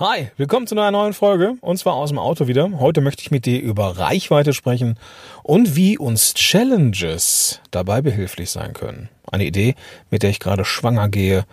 [0.00, 2.70] Hi, willkommen zu einer neuen Folge und zwar aus dem Auto wieder.
[2.78, 4.96] Heute möchte ich mit dir über Reichweite sprechen
[5.42, 9.08] und wie uns Challenges dabei behilflich sein können.
[9.28, 9.74] Eine Idee,
[10.08, 11.46] mit der ich gerade schwanger gehe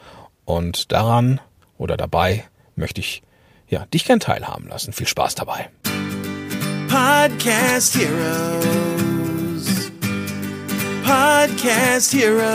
[0.45, 1.41] und daran
[1.79, 2.43] oder dabei
[2.75, 3.23] möchte ich
[3.67, 4.93] ja, dich gern teilhaben lassen.
[4.93, 5.71] Viel Spaß dabei.
[6.87, 9.65] Podcast Heroes.
[11.03, 12.46] Podcast Heroes.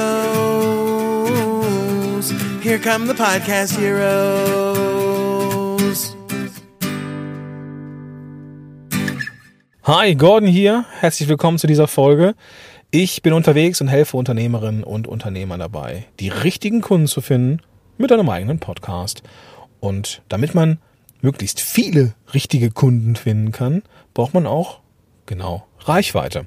[2.62, 4.69] Here come the Podcast Heroes.
[9.84, 10.84] Hi, Gordon hier.
[11.00, 12.34] Herzlich willkommen zu dieser Folge.
[12.90, 17.62] Ich bin unterwegs und helfe Unternehmerinnen und Unternehmern dabei, die richtigen Kunden zu finden
[17.96, 19.22] mit einem eigenen Podcast.
[19.80, 20.80] Und damit man
[21.22, 24.80] möglichst viele richtige Kunden finden kann, braucht man auch
[25.24, 26.44] genau Reichweite.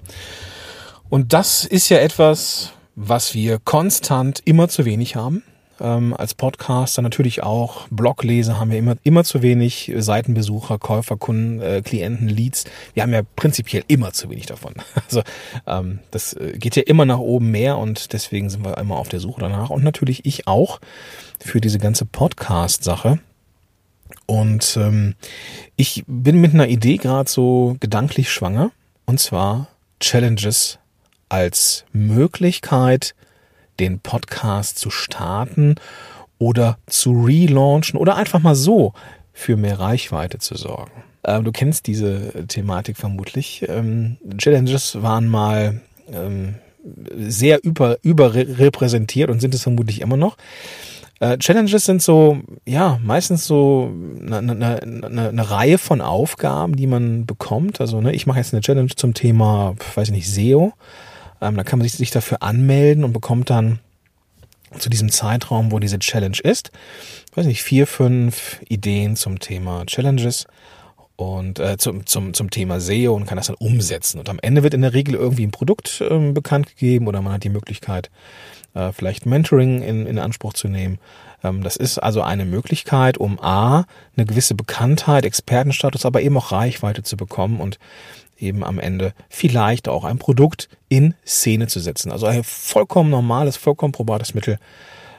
[1.10, 5.42] Und das ist ja etwas, was wir konstant immer zu wenig haben
[5.80, 7.88] ähm, als Podcaster natürlich auch.
[7.90, 12.66] Blogleser haben wir immer, immer zu wenig, Seitenbesucher, Käufer, Kunden, äh, Klienten, Leads.
[12.94, 14.74] Wir haben ja prinzipiell immer zu wenig davon.
[15.06, 15.22] Also
[15.68, 19.10] ähm, das äh, geht ja immer nach oben mehr und deswegen sind wir immer auf
[19.10, 19.70] der Suche danach.
[19.70, 20.80] Und natürlich ich auch
[21.40, 23.20] für diese ganze Podcast-Sache.
[24.26, 25.16] Und ähm,
[25.76, 28.72] ich bin mit einer Idee gerade so gedanklich schwanger.
[29.06, 29.68] Und zwar
[30.00, 30.80] Challenges
[31.30, 33.16] als Möglichkeit,
[33.80, 35.76] den Podcast zu starten
[36.40, 38.94] oder zu relaunchen oder einfach mal so
[39.34, 40.92] für mehr Reichweite zu sorgen.
[41.26, 43.66] Ähm, du kennst diese Thematik vermutlich.
[43.68, 46.56] Ähm, Challenges waren mal ähm,
[47.16, 50.38] sehr über, überrepräsentiert und sind es vermutlich immer noch.
[51.20, 53.90] Äh, Challenges sind so, ja, meistens so
[54.22, 57.80] eine, eine, eine, eine Reihe von Aufgaben, die man bekommt.
[57.80, 60.74] Also, ne, ich mache jetzt eine Challenge zum Thema, weiß ich nicht, SEO.
[61.44, 63.80] Ähm, da kann man sich, sich dafür anmelden und bekommt dann
[64.80, 66.72] zu diesem Zeitraum, wo diese Challenge ist,
[67.36, 70.48] weiß nicht, vier, fünf Ideen zum Thema Challenges
[71.16, 74.20] und äh, zum, zum, zum Thema SEO und kann das dann umsetzen.
[74.20, 77.34] Und am Ende wird in der Regel irgendwie ein Produkt ähm, bekannt gegeben oder man
[77.34, 78.10] hat die Möglichkeit,
[78.74, 81.00] äh, vielleicht Mentoring in, in Anspruch zu nehmen.
[81.44, 83.86] Ähm, das ist also eine Möglichkeit, um A,
[84.16, 87.78] eine gewisse Bekanntheit, Expertenstatus, aber eben auch Reichweite zu bekommen und
[88.44, 92.12] eben am Ende vielleicht auch ein Produkt in Szene zu setzen.
[92.12, 94.60] Also ein vollkommen normales, vollkommen probates Mittel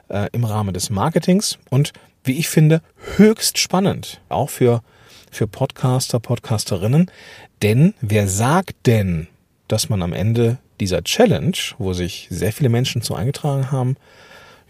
[0.09, 1.93] äh, im Rahmen des Marketings und
[2.23, 2.81] wie ich finde,
[3.17, 4.83] höchst spannend, auch für,
[5.31, 7.11] für Podcaster, Podcasterinnen.
[7.63, 9.29] Denn wer sagt denn,
[9.69, 13.97] dass man am Ende dieser Challenge, wo sich sehr viele Menschen zu eingetragen haben,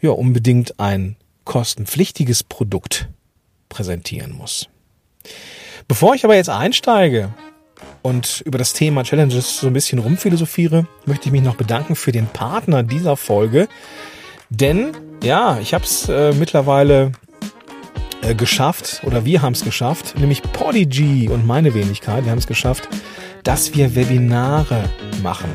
[0.01, 3.09] ja, unbedingt ein kostenpflichtiges Produkt
[3.69, 4.69] präsentieren muss.
[5.89, 7.33] Bevor ich aber jetzt einsteige
[8.05, 12.13] und über das Thema Challenges so ein bisschen rumphilosophiere, möchte ich mich noch bedanken für
[12.13, 13.67] den Partner dieser Folge.
[14.51, 14.93] Denn
[15.23, 17.13] ja, ich habe es äh, mittlerweile
[18.21, 22.47] äh, geschafft, oder wir haben es geschafft, nämlich Podigy und meine Wenigkeit, wir haben es
[22.47, 22.91] geschafft,
[23.43, 24.85] dass wir Webinare
[25.23, 25.49] machen.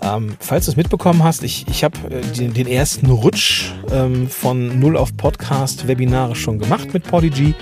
[0.00, 4.30] Ähm, falls du es mitbekommen hast, ich, ich habe äh, den, den, ersten Rutsch ähm,
[4.30, 7.54] von Null auf Podcast Webinare schon gemacht mit Podigy.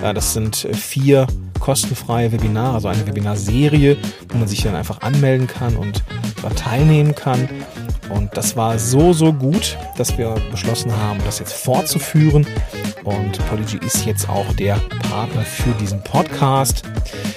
[0.00, 1.26] Äh, das sind äh, vier
[1.60, 3.96] kostenfreie Webinare, also eine Webinarserie,
[4.28, 6.02] wo man sich dann einfach anmelden kann und
[6.56, 7.48] teilnehmen kann.
[8.10, 12.46] Und das war so, so gut, dass wir beschlossen haben, das jetzt fortzuführen.
[13.04, 14.76] Und Polygy ist jetzt auch der
[15.10, 16.82] Partner für diesen Podcast.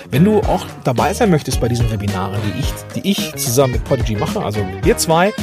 [0.10, 3.84] Wenn du auch dabei sein möchtest bei diesen Webinaren, die ich, die ich zusammen mit
[3.86, 5.34] Polygy mache, also wir zwei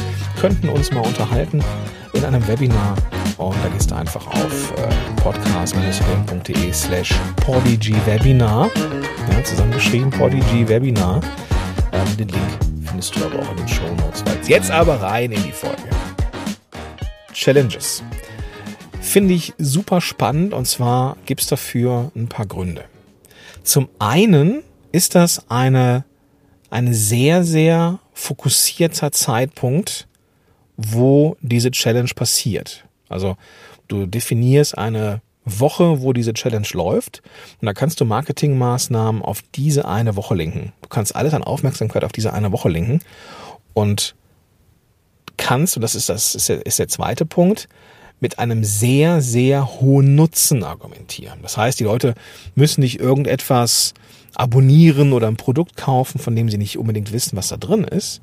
[0.41, 1.63] könnten uns mal unterhalten
[2.13, 2.97] in einem Webinar
[3.37, 5.23] und da gehst du einfach auf äh,
[5.73, 7.15] podcast-helm.de slash
[8.05, 8.71] Webinar.
[9.31, 11.23] Ja, zusammengeschrieben Podigy Webinar.
[11.93, 14.23] Ähm, den Link findest du aber auch in den Show Notes.
[14.47, 15.83] Jetzt aber rein in die Folge.
[17.33, 18.03] Challenges.
[19.01, 22.85] Finde ich super spannend und zwar gibt es dafür ein paar Gründe.
[23.63, 26.05] Zum einen ist das eine,
[26.69, 30.09] eine sehr, sehr fokussierter Zeitpunkt,
[30.77, 32.85] wo diese Challenge passiert.
[33.09, 33.39] Also
[33.89, 37.23] du definierst eine Woche, wo diese Challenge läuft
[37.61, 40.73] und da kannst du Marketingmaßnahmen auf diese eine Woche linken.
[40.83, 43.01] Du kannst alles an Aufmerksamkeit auf diese eine Woche linken
[43.75, 44.15] und
[45.37, 47.69] kannst, und das ist, das ist der, ist der zweite Punkt,
[48.21, 51.41] mit einem sehr, sehr hohen Nutzen argumentieren.
[51.43, 52.15] Das heißt, die Leute
[52.55, 53.93] müssen nicht irgendetwas
[54.35, 58.21] abonnieren oder ein Produkt kaufen, von dem sie nicht unbedingt wissen, was da drin ist,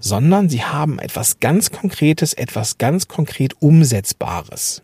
[0.00, 4.82] sondern sie haben etwas ganz Konkretes, etwas ganz konkret Umsetzbares.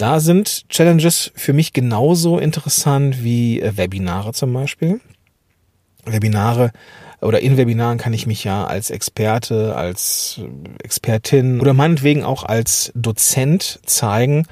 [0.00, 4.98] Da sind Challenges für mich genauso interessant wie äh, Webinare zum Beispiel.
[6.06, 6.72] Webinare
[7.20, 10.40] oder in Webinaren kann ich mich ja als Experte, als
[10.82, 14.46] Expertin oder meinetwegen auch als Dozent zeigen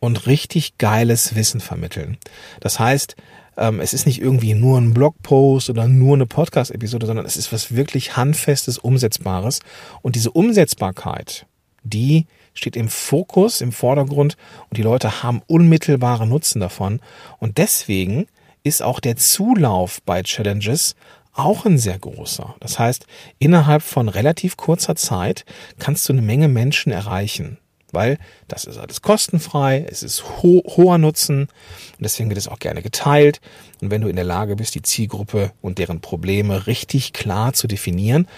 [0.00, 2.16] und richtig geiles Wissen vermitteln.
[2.60, 3.14] Das heißt,
[3.58, 7.52] ähm, es ist nicht irgendwie nur ein Blogpost oder nur eine Podcast-Episode, sondern es ist
[7.52, 9.60] was wirklich handfestes, umsetzbares.
[10.00, 11.44] Und diese Umsetzbarkeit,
[11.82, 12.24] die
[12.54, 14.36] steht im Fokus, im Vordergrund
[14.70, 17.00] und die Leute haben unmittelbare Nutzen davon.
[17.38, 18.26] Und deswegen
[18.62, 20.94] ist auch der Zulauf bei Challenges
[21.32, 22.54] auch ein sehr großer.
[22.60, 23.06] Das heißt,
[23.38, 25.44] innerhalb von relativ kurzer Zeit
[25.78, 27.58] kannst du eine Menge Menschen erreichen
[27.94, 28.18] weil
[28.48, 32.82] das ist alles kostenfrei, es ist ho hoher Nutzen und deswegen wird es auch gerne
[32.82, 33.40] geteilt.
[33.80, 37.66] Und wenn du in der Lage bist, die Zielgruppe und deren Probleme richtig klar zu
[37.66, 38.28] definieren,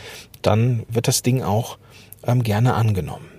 [0.42, 1.78] dann wird das Ding auch
[2.24, 3.35] ähm, gerne angenommen.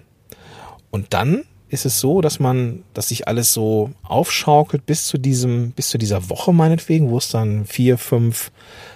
[0.98, 5.74] Und dann ist es so, dass man, dass sich alles so aufschaukelt bis zu diesem,
[5.74, 8.52] bis zu dieser Woche meinetwegen, wo es dann vier, fünf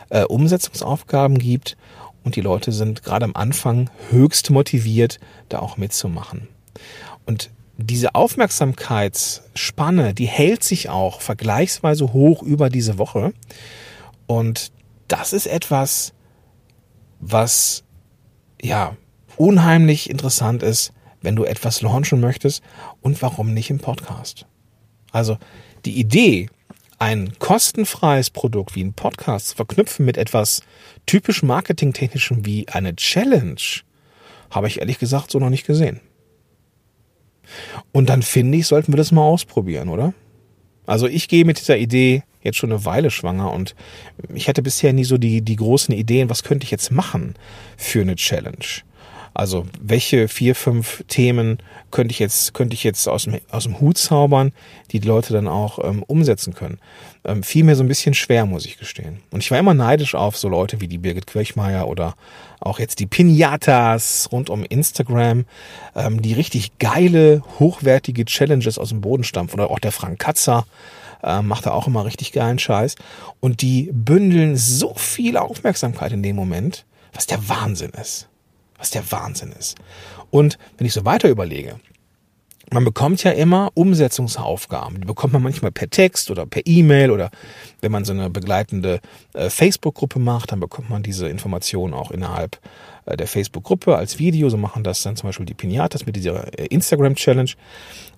[0.09, 1.77] äh, Umsetzungsaufgaben gibt
[2.23, 6.47] und die Leute sind gerade am Anfang höchst motiviert, da auch mitzumachen.
[7.27, 13.31] Und diese Aufmerksamkeitsspanne, die hält sich auch vergleichsweise hoch über diese Woche.
[14.25, 14.71] Und
[15.07, 16.13] das ist etwas,
[17.19, 17.83] was
[18.59, 18.97] ja
[19.37, 22.63] unheimlich interessant ist, wenn du etwas launchen möchtest
[23.01, 24.45] und warum nicht im Podcast.
[25.11, 25.37] Also
[25.85, 26.49] die Idee,
[26.99, 30.61] ein kostenfreies Produkt wie ein Podcast zu verknüpfen mit etwas
[31.05, 33.55] typisch marketingtechnischem wie eine Challenge,
[34.51, 35.99] habe ich ehrlich gesagt so noch nicht gesehen.
[37.91, 40.13] Und dann finde ich, sollten wir das mal ausprobieren, oder?
[40.85, 43.75] Also ich gehe mit dieser Idee jetzt schon eine Weile schwanger und
[44.33, 47.35] ich hatte bisher nie so die, die großen Ideen, was könnte ich jetzt machen
[47.77, 48.65] für eine Challenge.
[49.33, 53.79] Also welche vier, fünf Themen könnte ich jetzt, könnte ich jetzt aus dem, aus dem
[53.79, 54.51] Hut zaubern,
[54.91, 56.79] die die Leute dann auch ähm, umsetzen können.
[57.23, 59.21] Ähm, fiel mir so ein bisschen schwer, muss ich gestehen.
[59.31, 62.15] Und ich war immer neidisch auf so Leute wie die Birgit Kirchmeier oder
[62.59, 65.45] auch jetzt die Pinatas rund um Instagram,
[65.95, 69.59] ähm, die richtig geile, hochwertige Challenges aus dem Boden stampfen.
[69.59, 70.65] Oder auch der Frank Katzer
[71.23, 72.95] äh, macht da auch immer richtig geilen Scheiß.
[73.39, 78.27] Und die bündeln so viel Aufmerksamkeit in dem Moment, was der Wahnsinn ist
[78.81, 79.77] was der Wahnsinn ist.
[80.31, 81.75] Und wenn ich so weiter überlege,
[82.73, 85.01] man bekommt ja immer Umsetzungsaufgaben.
[85.01, 87.29] Die bekommt man manchmal per Text oder per E-Mail oder
[87.81, 89.01] wenn man so eine begleitende
[89.33, 92.59] äh, Facebook-Gruppe macht, dann bekommt man diese Informationen auch innerhalb
[93.05, 94.49] äh, der Facebook-Gruppe als Video.
[94.49, 97.51] So machen das dann zum Beispiel die Pinatas mit dieser äh, Instagram-Challenge.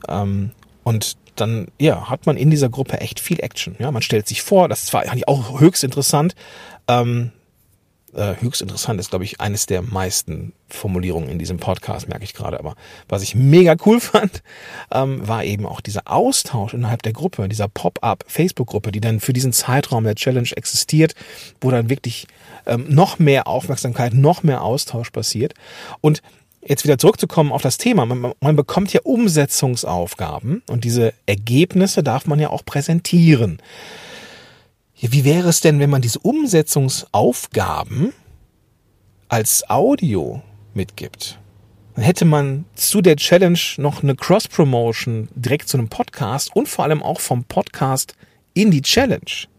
[0.07, 0.51] Ähm,
[0.83, 3.75] und dann ja, hat man in dieser Gruppe echt viel Action.
[3.79, 6.35] Ja, man stellt sich vor, das war eigentlich auch höchst interessant.
[6.87, 7.31] Ähm,
[8.15, 12.33] äh, höchst interessant ist, glaube ich, eines der meisten Formulierungen in diesem Podcast, merke ich
[12.33, 12.59] gerade.
[12.59, 12.75] Aber
[13.07, 14.43] was ich mega cool fand,
[14.91, 19.33] ähm, war eben auch dieser Austausch innerhalb der Gruppe, dieser Pop-up Facebook-Gruppe, die dann für
[19.33, 21.15] diesen Zeitraum der Challenge existiert,
[21.61, 22.27] wo dann wirklich
[22.65, 25.53] ähm, noch mehr Aufmerksamkeit, noch mehr Austausch passiert.
[26.01, 26.21] Und
[26.65, 32.25] jetzt wieder zurückzukommen auf das Thema, man, man, bekommt ja Umsetzungsaufgaben und diese Ergebnisse darf
[32.25, 33.59] man ja auch präsentieren.
[35.03, 38.13] Ja, wie wäre es denn, wenn man diese Umsetzungsaufgaben
[39.27, 40.41] als Audio
[40.73, 41.39] mitgibt?
[41.95, 46.85] Dann hätte man zu der Challenge noch eine Cross-Promotion direkt zu einem Podcast und vor
[46.85, 48.15] allem auch vom Podcast
[48.53, 49.49] in die Challenge.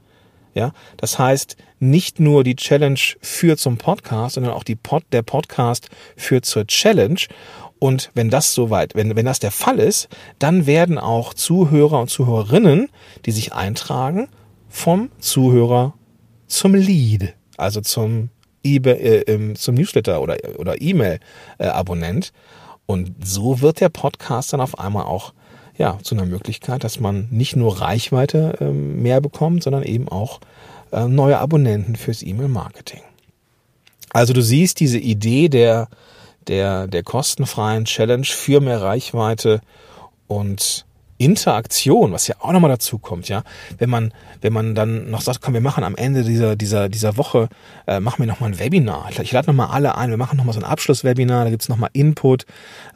[0.55, 5.20] Ja, das heißt, nicht nur die Challenge führt zum Podcast, sondern auch die Pod, der
[5.20, 7.20] Podcast führt zur Challenge.
[7.79, 10.08] Und wenn das soweit, wenn, wenn das der Fall ist,
[10.38, 12.88] dann werden auch Zuhörer und Zuhörerinnen,
[13.26, 14.31] die sich eintragen,
[14.75, 15.94] vom Zuhörer
[16.48, 18.31] zum Lead, also zum
[18.65, 22.32] e äh, zum Newsletter oder, oder E-Mail-Abonnent.
[22.84, 25.32] Und so wird der Podcast dann auf einmal auch
[25.79, 30.41] ja, zu einer Möglichkeit, dass man nicht nur Reichweite äh, mehr bekommt, sondern eben auch
[30.91, 33.01] äh, neue Abonnenten fürs E-Mail-Marketing.
[34.10, 35.89] Also du siehst diese Idee der,
[36.48, 39.60] der, der kostenfreien Challenge für mehr Reichweite
[40.27, 40.84] und
[41.19, 43.44] Interaktion, was ja auch nochmal dazu kommt, ja,
[43.79, 47.17] wenn man, wenn man dann noch sagt, komm, wir machen am Ende dieser, dieser, dieser
[47.17, 47.49] Woche,
[47.87, 49.06] äh, machen wir nochmal ein Webinar.
[49.11, 51.91] Ich, ich lade nochmal alle ein, wir machen nochmal so ein Abschlusswebinar, da gibt's nochmal
[51.93, 52.47] Input,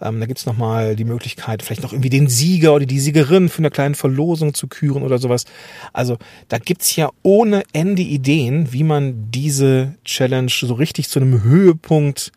[0.03, 3.59] ähm, da gibt's nochmal die Möglichkeit, vielleicht noch irgendwie den Sieger oder die Siegerin für
[3.59, 5.45] eine kleine Verlosung zu küren oder sowas.
[5.93, 11.43] Also da gibt's ja ohne Ende Ideen, wie man diese Challenge so richtig zu einem
[11.43, 12.33] Höhepunkt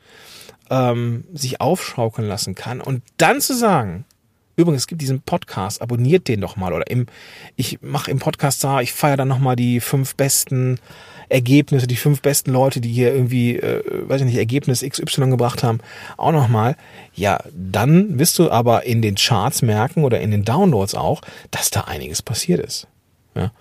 [0.70, 2.82] ähm, sich aufschaukeln lassen kann.
[2.82, 4.06] Und dann zu sagen,
[4.62, 6.74] Übrigens, es gibt diesen Podcast, abonniert den doch mal.
[6.74, 7.08] Oder im,
[7.56, 10.80] ich mache im Podcast da, ich feiere dann nochmal die fünf besten
[11.30, 15.63] Ergebnisse, die fünf besten Leute, die hier irgendwie, äh, weiß ich nicht, Ergebnis XY gebracht
[15.63, 15.80] haben,
[16.18, 16.75] auch nochmal.
[17.13, 21.70] Ja, dann wirst du aber in den Charts merken oder in den Downloads auch, dass
[21.70, 22.88] da einiges passiert ist.
[23.34, 23.51] Ja?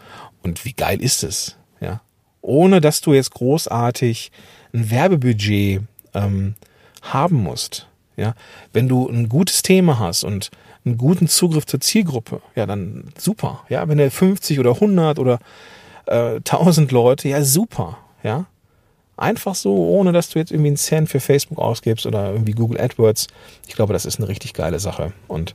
[0.43, 1.57] Und wie geil ist es?
[1.81, 2.01] Ja?
[2.43, 4.33] Ohne dass du jetzt großartig
[4.73, 5.83] ein Werbebudget
[6.15, 6.55] ähm,
[7.03, 7.87] haben musst.
[8.21, 8.35] Ja,
[8.75, 10.51] wenn du ein gutes Thema hast und
[10.85, 13.65] einen guten Zugriff zur Zielgruppe, ja, dann super.
[13.71, 15.39] Ja, wenn er 50 oder 100 oder
[16.05, 17.97] äh, 1000 Leute, ja, super.
[18.23, 18.45] Ja,
[19.17, 22.79] einfach so, ohne dass du jetzt irgendwie einen Cent für Facebook ausgibst oder irgendwie Google
[22.79, 23.29] AdWords.
[23.67, 25.15] Ich glaube, das ist eine richtig geile Sache.
[25.27, 25.55] Und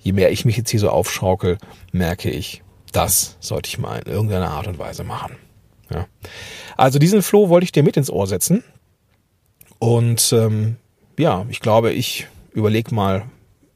[0.00, 1.58] je mehr ich mich jetzt hier so aufschaukel,
[1.90, 5.34] merke ich, das sollte ich mal in irgendeiner Art und Weise machen.
[5.90, 6.06] Ja.
[6.76, 8.62] Also diesen Floh wollte ich dir mit ins Ohr setzen.
[9.80, 10.76] Und ähm,
[11.18, 13.24] ja, ich glaube, ich überlege mal,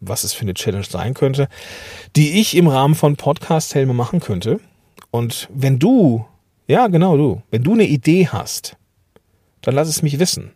[0.00, 1.48] was es für eine Challenge sein könnte,
[2.16, 4.60] die ich im Rahmen von Podcast-Helme machen könnte.
[5.10, 6.26] Und wenn du,
[6.66, 8.76] ja genau du, wenn du eine Idee hast,
[9.62, 10.52] dann lass es mich wissen.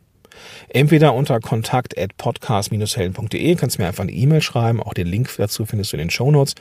[0.75, 5.67] Entweder unter kontakt at podcast-helden.de kannst mir einfach eine E-Mail schreiben, auch den Link dazu
[5.67, 6.55] findest du in den Show Notes.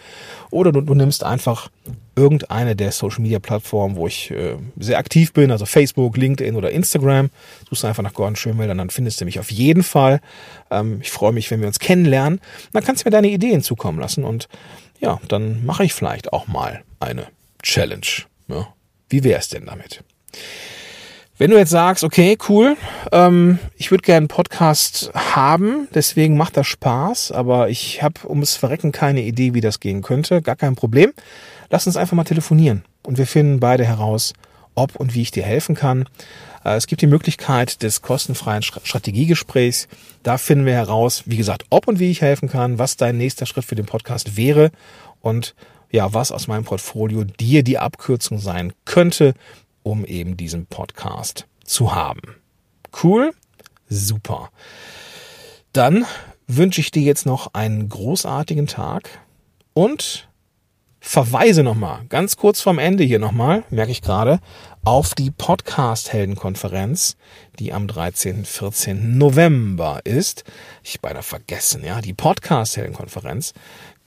[0.50, 1.70] Oder du, du nimmst einfach
[2.18, 6.72] irgendeine der Social Media Plattformen, wo ich äh, sehr aktiv bin, also Facebook, LinkedIn oder
[6.72, 7.30] Instagram.
[7.70, 10.20] Suchst einfach nach Gordon Schönwälder, dann findest du mich auf jeden Fall.
[10.70, 12.42] Ähm, ich freue mich, wenn wir uns kennenlernen.
[12.74, 14.50] Dann kannst du mir deine Ideen zukommen lassen und
[15.00, 17.28] ja, dann mache ich vielleicht auch mal eine
[17.64, 18.06] Challenge.
[18.50, 18.68] Ja.
[19.08, 20.04] Wie wäre es denn damit?
[21.42, 22.78] Wenn du jetzt sagst, okay, cool,
[23.12, 28.56] ähm, ich würde gerne einen Podcast haben, deswegen macht das Spaß, aber ich habe ums
[28.56, 31.14] Verrecken keine Idee, wie das gehen könnte, gar kein Problem.
[31.72, 34.34] Lass uns einfach mal telefonieren und wir finden beide heraus,
[34.76, 36.08] ob und wie ich dir helfen kann.
[36.64, 39.88] Äh, es gibt die Möglichkeit des kostenfreien Strategiegesprächs.
[40.22, 43.48] Da finden wir heraus, wie gesagt, ob und wie ich helfen kann, was dein nächster
[43.48, 44.70] Schritt für den Podcast wäre
[45.22, 45.56] und
[45.92, 49.34] ja, was aus meinem Portfolio dir die Abkürzung sein könnte,
[49.84, 52.36] um eben diesen Podcast zu haben.
[53.04, 53.34] Cool?
[53.90, 54.52] Super.
[55.74, 56.06] Dann
[56.48, 59.10] wünsche ich dir jetzt noch einen großartigen Tag
[59.74, 60.28] und
[61.00, 64.40] verweise nochmal, ganz kurz vorm Ende hier nochmal, merke ich gerade,
[64.84, 67.18] auf die Podcast-Heldenkonferenz,
[67.60, 68.46] die am 13.
[68.46, 69.18] 14.
[69.18, 70.44] November ist.
[70.84, 73.54] Ich beinahe vergessen, ja, die Podcast-Heldenkonferenz.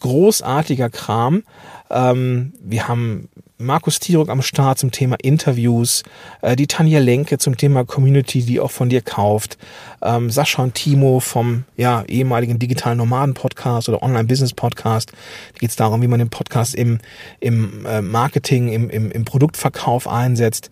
[0.01, 1.43] Großartiger Kram.
[1.91, 3.29] Ähm, wir haben
[3.59, 6.03] Markus Tirok am Start zum Thema Interviews,
[6.43, 9.59] äh, die Tanja Lenke zum Thema Community, die auch von dir kauft,
[10.03, 15.13] ähm, Sascha und Timo vom ja, ehemaligen digitalen Nomaden-Podcast oder Online-Business-Podcast.
[15.13, 16.99] Da geht es darum, wie man den Podcast im,
[17.39, 20.71] im äh, Marketing, im, im, im Produktverkauf einsetzt.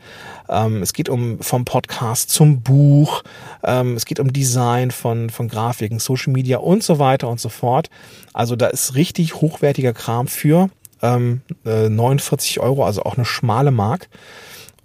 [0.49, 3.23] Ähm, es geht um vom Podcast zum Buch,
[3.62, 7.49] ähm, es geht um Design von, von Grafiken, Social Media und so weiter und so
[7.49, 7.91] fort.
[8.33, 10.69] Also da ist richtig hochwertiger Kram für
[11.02, 14.09] ähm, äh, 49 Euro, also auch eine schmale Mark.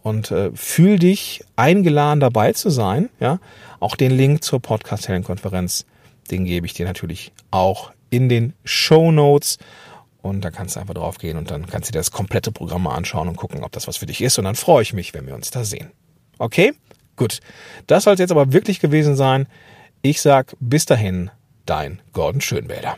[0.04, 3.10] Und äh, fühl dich eingeladen dabei zu sein.
[3.20, 3.40] Ja,
[3.80, 5.86] auch den Link zur Podcast-Helden-Konferenz,
[6.32, 9.58] den gebe ich dir natürlich auch in den Show Notes.
[10.22, 12.84] Und da kannst du einfach drauf gehen und dann kannst du dir das komplette Programm
[12.84, 14.38] mal anschauen und gucken, ob das was für dich ist.
[14.38, 15.92] Und dann freue ich mich, wenn wir uns da sehen.
[16.38, 16.74] Okay?
[17.16, 17.40] Gut.
[17.88, 19.48] Das soll es jetzt aber wirklich gewesen sein.
[20.02, 21.32] Ich sag bis dahin,
[21.66, 22.98] dein Gordon Schönwälder.